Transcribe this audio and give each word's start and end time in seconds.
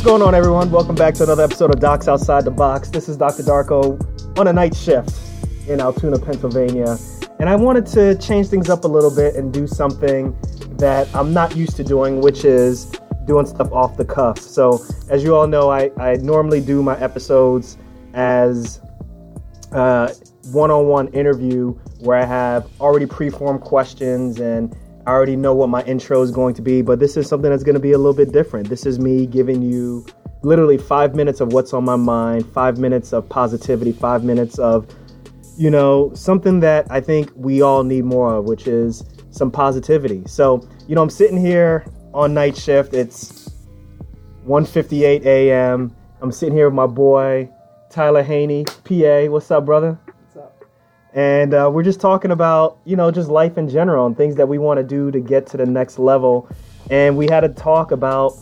What's 0.00 0.08
going 0.08 0.22
on, 0.22 0.34
everyone? 0.34 0.70
Welcome 0.70 0.94
back 0.94 1.12
to 1.16 1.24
another 1.24 1.44
episode 1.44 1.74
of 1.74 1.78
Docs 1.78 2.08
Outside 2.08 2.46
the 2.46 2.50
Box. 2.50 2.88
This 2.88 3.06
is 3.06 3.18
Dr. 3.18 3.42
Darko 3.42 4.00
on 4.38 4.48
a 4.48 4.52
night 4.52 4.74
shift 4.74 5.14
in 5.68 5.78
Altoona, 5.78 6.18
Pennsylvania. 6.18 6.96
And 7.38 7.50
I 7.50 7.56
wanted 7.56 7.84
to 7.88 8.16
change 8.16 8.46
things 8.46 8.70
up 8.70 8.84
a 8.84 8.88
little 8.88 9.14
bit 9.14 9.34
and 9.34 9.52
do 9.52 9.66
something 9.66 10.34
that 10.78 11.14
I'm 11.14 11.34
not 11.34 11.54
used 11.54 11.76
to 11.76 11.84
doing, 11.84 12.22
which 12.22 12.46
is 12.46 12.86
doing 13.26 13.44
stuff 13.44 13.70
off 13.72 13.98
the 13.98 14.06
cuff. 14.06 14.38
So, 14.38 14.82
as 15.10 15.22
you 15.22 15.36
all 15.36 15.46
know, 15.46 15.68
I, 15.68 15.90
I 15.98 16.16
normally 16.16 16.62
do 16.62 16.82
my 16.82 16.98
episodes 16.98 17.76
as 18.14 18.80
one 19.70 20.70
on 20.70 20.86
one 20.86 21.08
interview 21.08 21.72
where 21.98 22.16
I 22.16 22.24
have 22.24 22.66
already 22.80 23.04
preformed 23.04 23.60
questions 23.60 24.40
and 24.40 24.74
I 25.06 25.10
already 25.10 25.36
know 25.36 25.54
what 25.54 25.68
my 25.68 25.82
intro 25.84 26.20
is 26.22 26.30
going 26.30 26.54
to 26.54 26.62
be, 26.62 26.82
but 26.82 26.98
this 26.98 27.16
is 27.16 27.28
something 27.28 27.50
that's 27.50 27.64
going 27.64 27.74
to 27.74 27.80
be 27.80 27.92
a 27.92 27.98
little 27.98 28.14
bit 28.14 28.32
different. 28.32 28.68
This 28.68 28.84
is 28.84 28.98
me 28.98 29.26
giving 29.26 29.62
you 29.62 30.04
literally 30.42 30.78
five 30.78 31.14
minutes 31.14 31.40
of 31.40 31.52
what's 31.52 31.72
on 31.72 31.84
my 31.84 31.96
mind, 31.96 32.46
five 32.52 32.78
minutes 32.78 33.12
of 33.12 33.28
positivity, 33.28 33.92
five 33.92 34.24
minutes 34.24 34.58
of, 34.58 34.86
you 35.56 35.70
know, 35.70 36.12
something 36.14 36.60
that 36.60 36.86
I 36.90 37.00
think 37.00 37.30
we 37.34 37.62
all 37.62 37.82
need 37.82 38.04
more 38.04 38.34
of, 38.34 38.44
which 38.44 38.66
is 38.66 39.04
some 39.30 39.50
positivity. 39.50 40.22
So, 40.26 40.68
you 40.86 40.94
know, 40.94 41.02
I'm 41.02 41.10
sitting 41.10 41.38
here 41.38 41.86
on 42.12 42.34
night 42.34 42.56
shift. 42.56 42.92
It's 42.94 43.48
1:58 44.46 45.24
a.m. 45.24 45.94
I'm 46.20 46.32
sitting 46.32 46.54
here 46.54 46.68
with 46.68 46.74
my 46.74 46.86
boy 46.86 47.48
Tyler 47.90 48.22
Haney, 48.22 48.64
PA. 48.64 49.26
What's 49.30 49.50
up, 49.50 49.64
brother? 49.64 49.98
And 51.14 51.54
uh, 51.54 51.68
we're 51.72 51.82
just 51.82 52.00
talking 52.00 52.30
about 52.30 52.78
you 52.84 52.96
know 52.96 53.10
just 53.10 53.28
life 53.28 53.58
in 53.58 53.68
general 53.68 54.06
and 54.06 54.16
things 54.16 54.36
that 54.36 54.48
we 54.48 54.58
want 54.58 54.78
to 54.78 54.84
do 54.84 55.10
to 55.10 55.20
get 55.20 55.46
to 55.48 55.56
the 55.56 55.66
next 55.66 55.98
level. 55.98 56.48
And 56.90 57.16
we 57.16 57.26
had 57.28 57.44
a 57.44 57.48
talk 57.48 57.90
about 57.90 58.36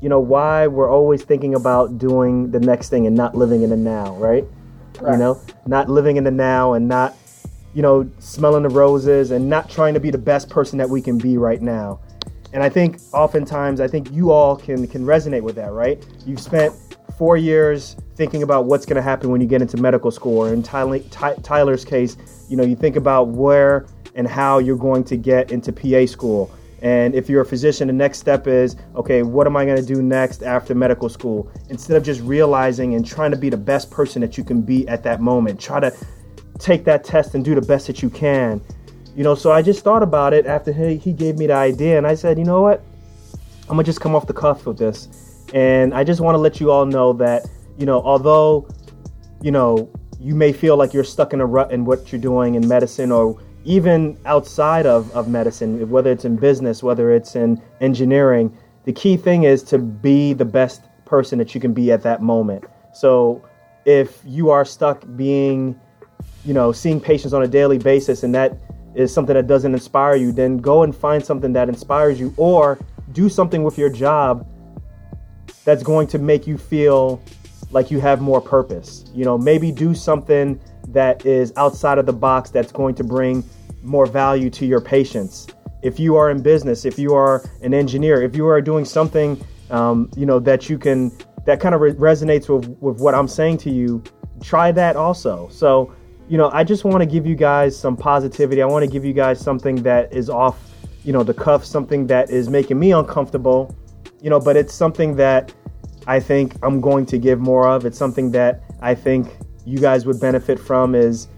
you 0.00 0.08
know 0.08 0.20
why 0.20 0.66
we're 0.66 0.90
always 0.90 1.22
thinking 1.22 1.54
about 1.54 1.98
doing 1.98 2.50
the 2.50 2.60
next 2.60 2.88
thing 2.90 3.06
and 3.06 3.16
not 3.16 3.36
living 3.36 3.62
in 3.62 3.70
the 3.70 3.76
now 3.76 4.14
right, 4.16 4.44
right. 5.00 5.12
you 5.12 5.18
know 5.18 5.40
not 5.66 5.88
living 5.88 6.16
in 6.16 6.24
the 6.24 6.30
now 6.30 6.74
and 6.74 6.86
not 6.86 7.16
you 7.74 7.82
know 7.82 8.08
smelling 8.18 8.62
the 8.62 8.68
roses 8.68 9.30
and 9.30 9.48
not 9.48 9.68
trying 9.68 9.94
to 9.94 10.00
be 10.00 10.10
the 10.10 10.18
best 10.18 10.48
person 10.48 10.78
that 10.78 10.88
we 10.88 11.00
can 11.00 11.18
be 11.18 11.38
right 11.38 11.62
now. 11.62 12.00
And 12.52 12.62
i 12.62 12.68
think 12.68 13.00
oftentimes 13.12 13.80
i 13.80 13.88
think 13.88 14.12
you 14.12 14.30
all 14.30 14.56
can 14.56 14.86
can 14.86 15.04
resonate 15.04 15.42
with 15.42 15.56
that 15.56 15.72
right? 15.72 16.04
You've 16.26 16.40
spent 16.40 16.74
four 17.16 17.36
years 17.36 17.96
thinking 18.16 18.42
about 18.42 18.66
what's 18.66 18.84
going 18.84 18.96
to 18.96 19.02
happen 19.02 19.30
when 19.30 19.40
you 19.40 19.46
get 19.46 19.62
into 19.62 19.76
medical 19.76 20.10
school. 20.10 20.38
Or 20.38 20.52
in 20.52 20.62
Tyler, 20.62 20.98
Tyler's 21.42 21.84
case, 21.84 22.16
you 22.48 22.56
know, 22.56 22.64
you 22.64 22.76
think 22.76 22.96
about 22.96 23.28
where 23.28 23.86
and 24.14 24.26
how 24.28 24.58
you're 24.58 24.76
going 24.76 25.04
to 25.04 25.16
get 25.16 25.52
into 25.52 25.72
PA 25.72 26.06
school. 26.06 26.50
And 26.82 27.14
if 27.14 27.30
you're 27.30 27.42
a 27.42 27.46
physician, 27.46 27.86
the 27.86 27.92
next 27.92 28.18
step 28.18 28.48
is 28.48 28.76
okay, 28.96 29.22
what 29.22 29.46
am 29.46 29.56
I 29.56 29.64
going 29.64 29.78
to 29.78 29.86
do 29.86 30.02
next 30.02 30.42
after 30.42 30.74
medical 30.74 31.08
school? 31.08 31.50
Instead 31.70 31.96
of 31.96 32.02
just 32.02 32.20
realizing 32.22 32.94
and 32.94 33.06
trying 33.06 33.30
to 33.30 33.36
be 33.36 33.48
the 33.48 33.56
best 33.56 33.90
person 33.90 34.20
that 34.22 34.36
you 34.36 34.42
can 34.42 34.62
be 34.62 34.86
at 34.88 35.04
that 35.04 35.20
moment, 35.20 35.60
try 35.60 35.78
to 35.78 35.94
take 36.58 36.84
that 36.84 37.04
test 37.04 37.34
and 37.34 37.44
do 37.44 37.54
the 37.54 37.62
best 37.62 37.86
that 37.86 38.02
you 38.02 38.10
can. 38.10 38.60
You 39.14 39.22
know, 39.22 39.34
so 39.34 39.52
I 39.52 39.62
just 39.62 39.84
thought 39.84 40.02
about 40.02 40.32
it 40.32 40.46
after 40.46 40.72
he, 40.72 40.96
he 40.96 41.12
gave 41.12 41.38
me 41.38 41.46
the 41.46 41.54
idea, 41.54 41.98
and 41.98 42.06
I 42.06 42.14
said, 42.14 42.38
you 42.38 42.44
know 42.44 42.62
what? 42.62 42.82
I'm 43.64 43.76
gonna 43.76 43.84
just 43.84 44.00
come 44.00 44.14
off 44.14 44.26
the 44.26 44.32
cuff 44.32 44.66
with 44.66 44.78
this. 44.78 45.08
And 45.54 45.94
I 45.94 46.02
just 46.02 46.20
want 46.20 46.34
to 46.34 46.38
let 46.38 46.60
you 46.60 46.70
all 46.70 46.86
know 46.86 47.12
that 47.14 47.46
you 47.78 47.86
know, 47.86 48.00
although, 48.02 48.68
you 49.40 49.50
know, 49.50 49.90
you 50.20 50.34
may 50.34 50.52
feel 50.52 50.76
like 50.76 50.92
you're 50.92 51.04
stuck 51.04 51.32
in 51.32 51.40
a 51.40 51.46
rut 51.46 51.72
in 51.72 51.84
what 51.84 52.12
you're 52.12 52.20
doing 52.20 52.54
in 52.54 52.66
medicine 52.68 53.10
or 53.10 53.40
even 53.64 54.16
outside 54.24 54.86
of, 54.86 55.10
of 55.12 55.28
medicine, 55.28 55.88
whether 55.88 56.10
it's 56.10 56.24
in 56.24 56.36
business, 56.36 56.82
whether 56.82 57.12
it's 57.12 57.36
in 57.36 57.60
engineering, 57.80 58.56
the 58.84 58.92
key 58.92 59.16
thing 59.16 59.44
is 59.44 59.62
to 59.62 59.78
be 59.78 60.32
the 60.32 60.44
best 60.44 60.82
person 61.04 61.38
that 61.38 61.54
you 61.54 61.60
can 61.60 61.72
be 61.72 61.92
at 61.92 62.02
that 62.02 62.22
moment. 62.22 62.64
So 62.92 63.42
if 63.84 64.20
you 64.24 64.50
are 64.50 64.64
stuck 64.64 65.04
being, 65.16 65.78
you 66.44 66.54
know, 66.54 66.72
seeing 66.72 67.00
patients 67.00 67.32
on 67.32 67.42
a 67.42 67.48
daily 67.48 67.78
basis 67.78 68.22
and 68.22 68.34
that 68.34 68.58
is 68.94 69.12
something 69.12 69.34
that 69.34 69.46
doesn't 69.46 69.72
inspire 69.72 70.16
you, 70.16 70.32
then 70.32 70.58
go 70.58 70.82
and 70.82 70.94
find 70.94 71.24
something 71.24 71.52
that 71.52 71.68
inspires 71.68 72.20
you 72.20 72.34
or 72.36 72.78
do 73.12 73.28
something 73.28 73.62
with 73.62 73.78
your 73.78 73.90
job 73.90 74.46
that's 75.64 75.82
going 75.82 76.06
to 76.08 76.18
make 76.18 76.46
you 76.46 76.58
feel 76.58 77.22
like 77.72 77.90
you 77.90 78.00
have 78.00 78.20
more 78.20 78.40
purpose. 78.40 79.04
You 79.14 79.24
know, 79.24 79.36
maybe 79.36 79.72
do 79.72 79.94
something 79.94 80.60
that 80.88 81.24
is 81.26 81.52
outside 81.56 81.98
of 81.98 82.06
the 82.06 82.12
box 82.12 82.50
that's 82.50 82.72
going 82.72 82.94
to 82.96 83.04
bring 83.04 83.44
more 83.82 84.06
value 84.06 84.50
to 84.50 84.66
your 84.66 84.80
patients. 84.80 85.46
If 85.82 85.98
you 85.98 86.16
are 86.16 86.30
in 86.30 86.42
business, 86.42 86.84
if 86.84 86.98
you 86.98 87.14
are 87.14 87.44
an 87.62 87.74
engineer, 87.74 88.22
if 88.22 88.36
you 88.36 88.46
are 88.46 88.60
doing 88.60 88.84
something, 88.84 89.42
um, 89.70 90.10
you 90.16 90.26
know, 90.26 90.38
that 90.38 90.68
you 90.70 90.78
can, 90.78 91.10
that 91.46 91.60
kind 91.60 91.74
of 91.74 91.80
re- 91.80 91.94
resonates 91.94 92.48
with, 92.48 92.68
with 92.80 93.00
what 93.00 93.14
I'm 93.14 93.26
saying 93.26 93.58
to 93.58 93.70
you, 93.70 94.02
try 94.42 94.70
that 94.72 94.96
also. 94.96 95.48
So, 95.48 95.92
you 96.28 96.38
know, 96.38 96.50
I 96.52 96.62
just 96.62 96.84
want 96.84 97.00
to 97.00 97.06
give 97.06 97.26
you 97.26 97.34
guys 97.34 97.76
some 97.76 97.96
positivity. 97.96 98.62
I 98.62 98.66
want 98.66 98.84
to 98.84 98.90
give 98.90 99.04
you 99.04 99.12
guys 99.12 99.40
something 99.40 99.82
that 99.82 100.12
is 100.12 100.30
off, 100.30 100.70
you 101.04 101.12
know, 101.12 101.24
the 101.24 101.34
cuff, 101.34 101.64
something 101.64 102.06
that 102.06 102.30
is 102.30 102.48
making 102.48 102.78
me 102.78 102.92
uncomfortable, 102.92 103.74
you 104.20 104.30
know, 104.30 104.38
but 104.38 104.56
it's 104.56 104.72
something 104.72 105.16
that 105.16 105.52
I 106.06 106.20
think 106.20 106.54
I'm 106.62 106.80
going 106.80 107.06
to 107.06 107.18
give 107.18 107.38
more 107.40 107.68
of. 107.68 107.86
It's 107.86 107.98
something 107.98 108.30
that 108.32 108.62
I 108.80 108.94
think 108.94 109.36
you 109.64 109.78
guys 109.78 110.06
would 110.06 110.20
benefit 110.20 110.58
from 110.58 110.94
is 110.94 111.28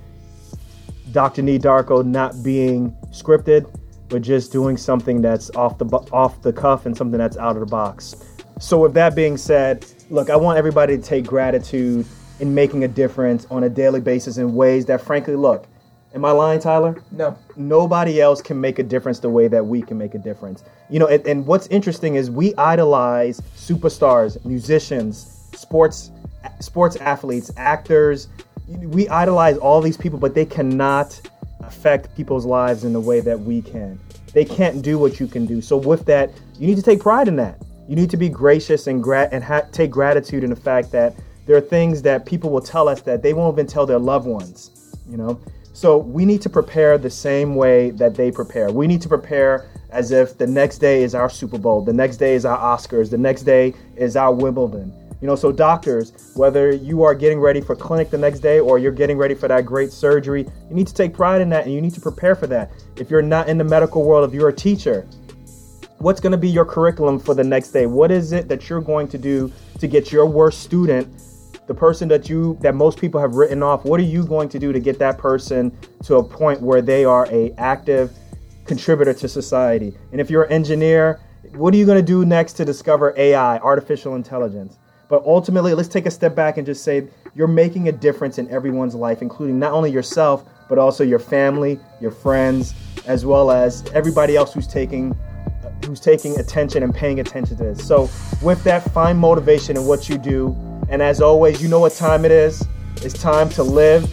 Dr. 1.12 1.42
Nii 1.42 1.60
Darko 1.60 2.04
not 2.04 2.42
being 2.42 2.96
scripted, 3.10 3.70
but 4.08 4.22
just 4.22 4.52
doing 4.52 4.76
something 4.76 5.20
that's 5.20 5.50
off 5.54 5.78
the 5.78 5.86
off 6.12 6.40
the 6.42 6.52
cuff 6.52 6.86
and 6.86 6.96
something 6.96 7.18
that's 7.18 7.36
out 7.36 7.56
of 7.56 7.60
the 7.60 7.66
box. 7.66 8.16
So 8.58 8.78
with 8.78 8.94
that 8.94 9.14
being 9.14 9.36
said, 9.36 9.84
look, 10.10 10.30
I 10.30 10.36
want 10.36 10.58
everybody 10.58 10.96
to 10.96 11.02
take 11.02 11.26
gratitude 11.26 12.06
in 12.40 12.54
making 12.54 12.84
a 12.84 12.88
difference 12.88 13.46
on 13.50 13.64
a 13.64 13.68
daily 13.68 14.00
basis 14.00 14.38
in 14.38 14.54
ways 14.54 14.86
that 14.86 15.00
frankly 15.00 15.36
look, 15.36 15.66
Am 16.14 16.24
I 16.24 16.30
lying, 16.30 16.60
Tyler? 16.60 17.02
No. 17.10 17.36
Nobody 17.56 18.20
else 18.20 18.40
can 18.40 18.60
make 18.60 18.78
a 18.78 18.84
difference 18.84 19.18
the 19.18 19.28
way 19.28 19.48
that 19.48 19.66
we 19.66 19.82
can 19.82 19.98
make 19.98 20.14
a 20.14 20.18
difference. 20.18 20.62
You 20.88 21.00
know, 21.00 21.08
and, 21.08 21.26
and 21.26 21.44
what's 21.44 21.66
interesting 21.68 22.14
is 22.14 22.30
we 22.30 22.54
idolize 22.54 23.40
superstars, 23.56 24.42
musicians, 24.44 25.48
sports 25.54 26.12
sports 26.60 26.96
athletes, 26.96 27.50
actors. 27.56 28.28
We 28.68 29.08
idolize 29.08 29.56
all 29.58 29.80
these 29.80 29.96
people, 29.96 30.18
but 30.18 30.34
they 30.34 30.44
cannot 30.44 31.20
affect 31.60 32.14
people's 32.16 32.46
lives 32.46 32.84
in 32.84 32.92
the 32.92 33.00
way 33.00 33.20
that 33.20 33.40
we 33.40 33.62
can. 33.62 33.98
They 34.32 34.44
can't 34.44 34.82
do 34.82 34.98
what 34.98 35.18
you 35.18 35.26
can 35.26 35.46
do. 35.46 35.60
So 35.60 35.76
with 35.76 36.04
that, 36.06 36.30
you 36.58 36.66
need 36.66 36.76
to 36.76 36.82
take 36.82 37.00
pride 37.00 37.28
in 37.28 37.36
that. 37.36 37.60
You 37.88 37.96
need 37.96 38.10
to 38.10 38.16
be 38.16 38.28
gracious 38.28 38.86
and 38.86 39.04
and 39.06 39.42
ha- 39.42 39.62
take 39.72 39.90
gratitude 39.90 40.44
in 40.44 40.50
the 40.50 40.56
fact 40.56 40.92
that 40.92 41.14
there 41.46 41.56
are 41.56 41.60
things 41.60 42.02
that 42.02 42.24
people 42.24 42.50
will 42.50 42.60
tell 42.60 42.88
us 42.88 43.02
that 43.02 43.22
they 43.22 43.34
won't 43.34 43.54
even 43.54 43.66
tell 43.66 43.84
their 43.84 43.98
loved 43.98 44.26
ones. 44.26 44.70
You 45.08 45.18
know, 45.18 45.40
so 45.74 45.98
we 45.98 46.24
need 46.24 46.40
to 46.40 46.48
prepare 46.48 46.96
the 46.98 47.10
same 47.10 47.56
way 47.56 47.90
that 47.90 48.14
they 48.14 48.30
prepare. 48.30 48.70
We 48.70 48.86
need 48.86 49.02
to 49.02 49.08
prepare 49.08 49.68
as 49.90 50.12
if 50.12 50.38
the 50.38 50.46
next 50.46 50.78
day 50.78 51.02
is 51.02 51.16
our 51.16 51.28
Super 51.28 51.58
Bowl, 51.58 51.82
the 51.82 51.92
next 51.92 52.18
day 52.18 52.34
is 52.34 52.44
our 52.44 52.56
Oscars, 52.56 53.10
the 53.10 53.18
next 53.18 53.42
day 53.42 53.74
is 53.96 54.16
our 54.16 54.32
Wimbledon. 54.32 54.94
You 55.20 55.26
know, 55.26 55.34
so 55.34 55.50
doctors, 55.50 56.32
whether 56.36 56.70
you 56.70 57.02
are 57.02 57.12
getting 57.14 57.40
ready 57.40 57.60
for 57.60 57.74
clinic 57.74 58.10
the 58.10 58.18
next 58.18 58.38
day 58.38 58.60
or 58.60 58.78
you're 58.78 58.92
getting 58.92 59.18
ready 59.18 59.34
for 59.34 59.48
that 59.48 59.66
great 59.66 59.90
surgery, 59.90 60.46
you 60.68 60.76
need 60.76 60.86
to 60.86 60.94
take 60.94 61.12
pride 61.12 61.40
in 61.40 61.48
that 61.48 61.64
and 61.64 61.74
you 61.74 61.80
need 61.80 61.94
to 61.94 62.00
prepare 62.00 62.36
for 62.36 62.46
that. 62.46 62.70
If 62.96 63.10
you're 63.10 63.22
not 63.22 63.48
in 63.48 63.58
the 63.58 63.64
medical 63.64 64.04
world, 64.04 64.28
if 64.28 64.34
you're 64.34 64.50
a 64.50 64.54
teacher, 64.54 65.08
what's 65.98 66.20
going 66.20 66.32
to 66.32 66.38
be 66.38 66.48
your 66.48 66.64
curriculum 66.64 67.18
for 67.18 67.34
the 67.34 67.42
next 67.42 67.72
day? 67.72 67.86
What 67.86 68.12
is 68.12 68.30
it 68.30 68.46
that 68.46 68.68
you're 68.68 68.80
going 68.80 69.08
to 69.08 69.18
do 69.18 69.50
to 69.80 69.88
get 69.88 70.12
your 70.12 70.26
worst 70.26 70.62
student 70.62 71.08
the 71.66 71.74
person 71.74 72.08
that 72.08 72.28
you 72.28 72.58
that 72.60 72.74
most 72.74 72.98
people 72.98 73.20
have 73.20 73.34
written 73.34 73.62
off 73.62 73.84
what 73.84 73.98
are 73.98 74.04
you 74.04 74.24
going 74.26 74.48
to 74.48 74.58
do 74.58 74.72
to 74.72 74.80
get 74.80 74.98
that 74.98 75.18
person 75.18 75.76
to 76.04 76.16
a 76.16 76.24
point 76.24 76.60
where 76.60 76.82
they 76.82 77.04
are 77.04 77.26
a 77.30 77.52
active 77.52 78.12
contributor 78.66 79.14
to 79.14 79.28
society? 79.28 79.96
And 80.12 80.20
if 80.20 80.30
you're 80.30 80.44
an 80.44 80.52
engineer 80.52 81.20
what 81.52 81.72
are 81.74 81.76
you 81.76 81.86
going 81.86 81.98
to 81.98 82.04
do 82.04 82.24
next 82.24 82.54
to 82.54 82.64
discover 82.64 83.14
ai 83.16 83.58
artificial 83.58 84.16
intelligence? 84.16 84.78
But 85.08 85.22
ultimately 85.24 85.74
let's 85.74 85.88
take 85.88 86.06
a 86.06 86.10
step 86.10 86.34
back 86.34 86.56
and 86.56 86.66
just 86.66 86.82
say 86.82 87.08
you're 87.34 87.48
making 87.48 87.88
a 87.88 87.92
difference 87.92 88.38
in 88.38 88.50
everyone's 88.50 88.94
life 88.94 89.22
including 89.22 89.58
not 89.58 89.72
only 89.72 89.90
yourself 89.90 90.44
but 90.68 90.78
also 90.78 91.04
your 91.04 91.18
family 91.18 91.78
your 92.00 92.10
friends 92.10 92.74
as 93.06 93.24
well 93.24 93.50
as 93.50 93.84
everybody 93.92 94.36
else 94.36 94.52
who's 94.52 94.66
taking 94.66 95.16
who's 95.86 96.00
taking 96.00 96.38
attention 96.38 96.82
and 96.82 96.94
paying 96.94 97.20
attention 97.20 97.56
to 97.56 97.62
this. 97.62 97.86
So 97.86 98.08
with 98.42 98.62
that 98.64 98.82
find 98.92 99.18
motivation 99.18 99.76
in 99.76 99.84
what 99.84 100.08
you 100.08 100.18
do 100.18 100.56
and 100.88 101.02
as 101.02 101.20
always, 101.20 101.62
you 101.62 101.68
know 101.68 101.80
what 101.80 101.94
time 101.94 102.24
it 102.24 102.30
is. 102.30 102.66
It's 102.96 103.14
time 103.14 103.48
to 103.50 103.62
live 103.62 104.04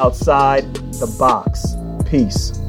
outside 0.00 0.64
the 0.74 1.14
box. 1.18 1.76
Peace. 2.08 2.59